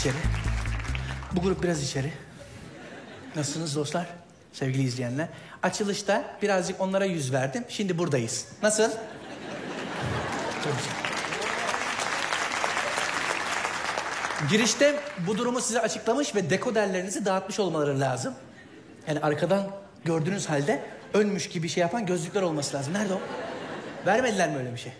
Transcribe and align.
içeri. 0.00 0.14
Bu 1.32 1.40
grup 1.40 1.62
biraz 1.62 1.82
içeri. 1.82 2.12
Nasılsınız 3.36 3.76
dostlar? 3.76 4.06
Sevgili 4.52 4.82
izleyenler. 4.82 5.28
Açılışta 5.62 6.24
birazcık 6.42 6.80
onlara 6.80 7.04
yüz 7.04 7.32
verdim. 7.32 7.64
Şimdi 7.68 7.98
buradayız. 7.98 8.46
Nasıl? 8.62 8.90
Çok 10.64 10.72
güzel. 10.76 10.94
Girişte 14.50 15.00
bu 15.26 15.38
durumu 15.38 15.60
size 15.60 15.80
açıklamış 15.80 16.34
ve 16.34 16.50
dekoderlerinizi 16.50 17.24
dağıtmış 17.24 17.60
olmaları 17.60 18.00
lazım. 18.00 18.34
Yani 19.08 19.20
arkadan 19.20 19.70
gördüğünüz 20.04 20.46
halde 20.46 20.82
önmüş 21.14 21.48
gibi 21.48 21.68
şey 21.68 21.80
yapan 21.80 22.06
gözlükler 22.06 22.42
olması 22.42 22.76
lazım. 22.76 22.94
Nerede 22.94 23.14
o? 23.14 23.20
Vermediler 24.06 24.48
mi 24.50 24.56
öyle 24.56 24.72
bir 24.72 24.78
şey? 24.78 24.92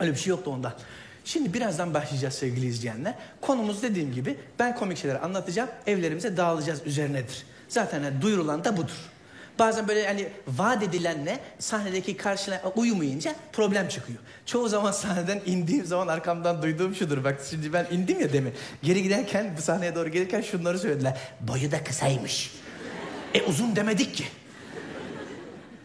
Öyle 0.00 0.12
bir 0.12 0.18
şey 0.18 0.30
yoktu 0.30 0.50
onda. 0.50 0.76
Şimdi 1.24 1.54
birazdan 1.54 1.94
başlayacağız 1.94 2.34
sevgili 2.34 2.66
izleyenler. 2.66 3.14
Konumuz 3.40 3.82
dediğim 3.82 4.12
gibi 4.12 4.36
ben 4.58 4.76
komik 4.76 4.98
şeyler 4.98 5.22
anlatacağım. 5.22 5.68
Evlerimize 5.86 6.36
dağılacağız 6.36 6.80
üzerinedir. 6.86 7.44
Zaten 7.68 8.02
hani 8.02 8.22
duyurulan 8.22 8.64
da 8.64 8.76
budur. 8.76 9.10
Bazen 9.58 9.88
böyle 9.88 10.06
hani 10.06 10.28
vaat 10.48 10.82
edilenle 10.82 11.40
sahnedeki 11.58 12.16
karşına 12.16 12.60
uyumayınca 12.76 13.34
problem 13.52 13.88
çıkıyor. 13.88 14.18
Çoğu 14.46 14.68
zaman 14.68 14.92
sahneden 14.92 15.40
indiğim 15.46 15.86
zaman 15.86 16.08
arkamdan 16.08 16.62
duyduğum 16.62 16.94
şudur. 16.94 17.24
Bak 17.24 17.40
şimdi 17.50 17.72
ben 17.72 17.86
indim 17.90 18.20
ya 18.20 18.32
demin. 18.32 18.52
Geri 18.82 19.02
giderken 19.02 19.54
bu 19.58 19.62
sahneye 19.62 19.94
doğru 19.94 20.08
gelirken 20.08 20.40
şunları 20.40 20.78
söylediler. 20.78 21.18
Boyu 21.40 21.72
da 21.72 21.84
kısaymış. 21.84 22.52
E 23.34 23.42
uzun 23.42 23.76
demedik 23.76 24.14
ki. 24.14 24.24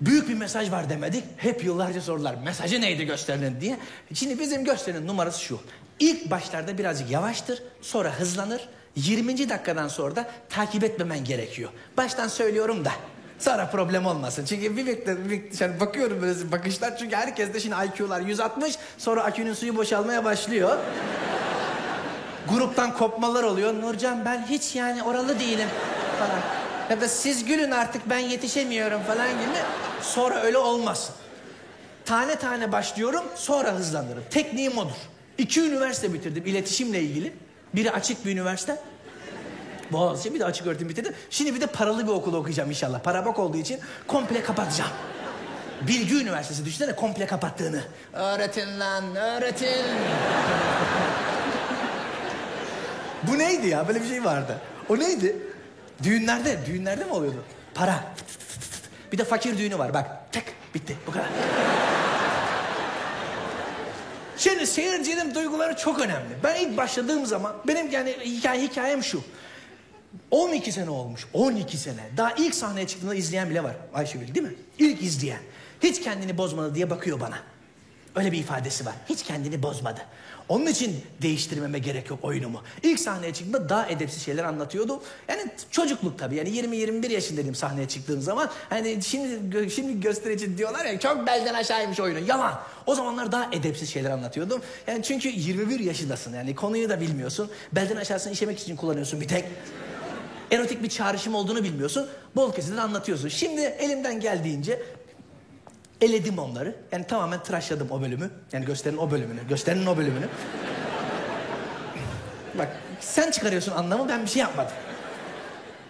Büyük 0.00 0.28
bir 0.28 0.34
mesaj 0.34 0.70
var 0.70 0.90
demedik. 0.90 1.24
Hep 1.36 1.64
yıllarca 1.64 2.00
sorular. 2.00 2.34
Mesajı 2.44 2.80
neydi 2.80 3.04
gösterinin 3.04 3.60
diye. 3.60 3.78
Şimdi 4.14 4.38
bizim 4.38 4.64
gösterinin 4.64 5.06
numarası 5.06 5.40
şu. 5.40 5.60
İlk 5.98 6.30
başlarda 6.30 6.78
birazcık 6.78 7.10
yavaştır. 7.10 7.62
Sonra 7.82 8.12
hızlanır. 8.12 8.68
20. 8.96 9.48
dakikadan 9.48 9.88
sonra 9.88 10.16
da 10.16 10.30
takip 10.48 10.84
etmemen 10.84 11.24
gerekiyor. 11.24 11.70
Baştan 11.96 12.28
söylüyorum 12.28 12.84
da. 12.84 12.92
Sonra 13.38 13.70
problem 13.70 14.06
olmasın. 14.06 14.44
Çünkü 14.44 14.76
bir 14.76 14.86
bekle, 14.86 15.16
yani 15.60 15.80
bakıyorum 15.80 16.22
böyle 16.22 16.52
bakışlar. 16.52 16.96
Çünkü 16.98 17.16
herkes 17.16 17.54
de 17.54 17.60
şimdi 17.60 17.74
IQ'lar 17.86 18.20
160. 18.20 18.78
Sonra 18.98 19.22
akünün 19.24 19.54
suyu 19.54 19.76
boşalmaya 19.76 20.24
başlıyor. 20.24 20.78
Gruptan 22.48 22.96
kopmalar 22.96 23.42
oluyor. 23.42 23.74
Nurcan 23.74 24.24
ben 24.24 24.46
hiç 24.50 24.74
yani 24.74 25.02
oralı 25.02 25.40
değilim 25.40 25.68
falan. 26.18 26.69
Ya 26.90 27.00
da 27.00 27.08
siz 27.08 27.44
gülün 27.44 27.70
artık 27.70 28.10
ben 28.10 28.18
yetişemiyorum 28.18 29.02
falan 29.02 29.28
gibi. 29.30 29.58
Sonra 30.02 30.40
öyle 30.42 30.58
olmasın. 30.58 31.14
Tane 32.04 32.36
tane 32.36 32.72
başlıyorum 32.72 33.24
sonra 33.36 33.72
hızlanırım. 33.72 34.22
Tekniğim 34.30 34.78
odur. 34.78 34.94
İki 35.38 35.60
üniversite 35.60 36.12
bitirdim 36.12 36.46
iletişimle 36.46 37.00
ilgili. 37.00 37.32
Biri 37.74 37.90
açık 37.90 38.24
bir 38.24 38.32
üniversite. 38.32 38.78
Boğaziçi 39.92 40.34
bir 40.34 40.40
de 40.40 40.44
açık 40.44 40.66
öğretim 40.66 40.88
bitirdim. 40.88 41.14
Şimdi 41.30 41.54
bir 41.54 41.60
de 41.60 41.66
paralı 41.66 42.06
bir 42.06 42.12
okul 42.12 42.34
okuyacağım 42.34 42.70
inşallah. 42.70 43.00
Para 43.00 43.26
bak 43.26 43.38
olduğu 43.38 43.56
için 43.56 43.80
komple 44.06 44.42
kapatacağım. 44.42 44.90
Bilgi 45.88 46.16
Üniversitesi 46.22 46.64
düşünsene 46.64 46.94
komple 46.96 47.26
kapattığını. 47.26 47.82
Öğretin 48.12 48.80
lan 48.80 49.16
öğretin. 49.16 49.86
Bu 53.22 53.38
neydi 53.38 53.66
ya? 53.68 53.88
Böyle 53.88 54.02
bir 54.02 54.08
şey 54.08 54.24
vardı. 54.24 54.56
O 54.88 54.98
neydi? 54.98 55.36
Düğünlerde, 56.02 56.58
düğünlerde 56.66 57.04
mi 57.04 57.12
oluyordu? 57.12 57.44
Para. 57.74 58.14
Bir 59.12 59.18
de 59.18 59.24
fakir 59.24 59.58
düğünü 59.58 59.78
var 59.78 59.94
bak. 59.94 60.32
Tek 60.32 60.44
bitti 60.74 60.96
bu 61.06 61.10
kadar. 61.10 61.26
Şimdi 64.36 64.66
seyircinin 64.66 65.34
duyguları 65.34 65.76
çok 65.76 66.00
önemli. 66.00 66.28
Ben 66.44 66.60
ilk 66.60 66.76
başladığım 66.76 67.26
zaman 67.26 67.56
benim 67.66 67.90
yani 67.90 68.16
hikaye, 68.24 68.62
hikayem 68.62 69.02
şu. 69.02 69.22
12 70.30 70.72
sene 70.72 70.90
olmuş. 70.90 71.26
12 71.32 71.78
sene. 71.78 72.10
Daha 72.16 72.32
ilk 72.32 72.54
sahneye 72.54 72.86
çıktığında 72.86 73.14
izleyen 73.14 73.50
bile 73.50 73.64
var. 73.64 73.76
Ayşegül 73.94 74.34
değil 74.34 74.46
mi? 74.46 74.54
İlk 74.78 75.02
izleyen. 75.02 75.40
Hiç 75.82 76.02
kendini 76.02 76.38
bozmadı 76.38 76.74
diye 76.74 76.90
bakıyor 76.90 77.20
bana. 77.20 77.38
Öyle 78.16 78.32
bir 78.32 78.38
ifadesi 78.38 78.86
var. 78.86 78.94
Hiç 79.08 79.22
kendini 79.22 79.62
bozmadı. 79.62 80.00
Onun 80.48 80.66
için 80.66 81.04
değiştirmeme 81.22 81.78
gerek 81.78 82.10
yok 82.10 82.18
oyunumu. 82.22 82.62
İlk 82.82 83.00
sahneye 83.00 83.32
çıktığımda 83.32 83.68
daha 83.68 83.86
edepsiz 83.86 84.22
şeyler 84.22 84.44
anlatıyordu. 84.44 85.02
Yani 85.28 85.50
çocukluk 85.70 86.18
tabii. 86.18 86.36
Yani 86.36 86.48
20-21 86.48 87.12
yaşındaydım 87.12 87.54
sahneye 87.54 87.88
çıktığım 87.88 88.20
zaman. 88.20 88.50
Hani 88.68 89.02
şimdi 89.02 89.70
şimdi 89.70 90.00
gösterici 90.00 90.58
diyorlar 90.58 90.84
ya 90.84 91.00
çok 91.00 91.26
belden 91.26 91.54
aşağıymış 91.54 92.00
oyunu. 92.00 92.18
Yalan. 92.28 92.60
O 92.86 92.94
zamanlar 92.94 93.32
daha 93.32 93.48
edepsiz 93.52 93.90
şeyler 93.90 94.10
anlatıyordum. 94.10 94.62
Yani 94.86 95.02
çünkü 95.02 95.28
21 95.28 95.80
yaşındasın. 95.80 96.34
Yani 96.34 96.54
konuyu 96.54 96.88
da 96.88 97.00
bilmiyorsun. 97.00 97.50
Belden 97.72 97.96
aşağısını 97.96 98.32
işemek 98.32 98.58
için 98.58 98.76
kullanıyorsun 98.76 99.20
bir 99.20 99.28
tek. 99.28 99.44
Erotik 100.50 100.82
bir 100.82 100.88
çağrışım 100.88 101.34
olduğunu 101.34 101.64
bilmiyorsun. 101.64 102.08
Bol 102.36 102.52
keseden 102.52 102.76
anlatıyorsun. 102.76 103.28
Şimdi 103.28 103.60
elimden 103.60 104.20
geldiğince 104.20 104.82
eledim 106.00 106.38
onları. 106.38 106.74
Yani 106.92 107.06
tamamen 107.06 107.42
tıraşladım 107.42 107.90
o 107.90 108.02
bölümü. 108.02 108.30
Yani 108.52 108.64
gösterinin 108.64 108.98
o 108.98 109.10
bölümünü. 109.10 109.48
Gösterinin 109.48 109.86
o 109.86 109.96
bölümünü. 109.96 110.28
Bak 112.58 112.68
sen 113.00 113.30
çıkarıyorsun 113.30 113.72
anlamı 113.72 114.08
ben 114.08 114.22
bir 114.22 114.28
şey 114.28 114.42
yapmadım. 114.42 114.72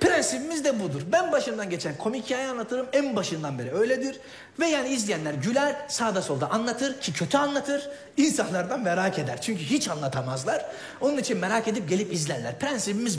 Prensibimiz 0.00 0.64
de 0.64 0.80
budur. 0.80 1.02
Ben 1.12 1.32
başımdan 1.32 1.70
geçen 1.70 1.96
komik 1.98 2.24
hikaye 2.24 2.48
anlatırım 2.48 2.86
en 2.92 3.16
başından 3.16 3.58
beri 3.58 3.72
öyledir. 3.72 4.20
Ve 4.60 4.66
yani 4.66 4.88
izleyenler 4.88 5.34
güler 5.34 5.76
sağda 5.88 6.22
solda 6.22 6.50
anlatır 6.50 7.00
ki 7.00 7.12
kötü 7.12 7.38
anlatır. 7.38 7.88
İnsanlardan 8.16 8.80
merak 8.80 9.18
eder. 9.18 9.40
Çünkü 9.40 9.62
hiç 9.62 9.88
anlatamazlar. 9.88 10.66
Onun 11.00 11.18
için 11.18 11.38
merak 11.38 11.68
edip 11.68 11.88
gelip 11.88 12.12
izlerler. 12.12 12.58
Prensibimiz 12.58 13.08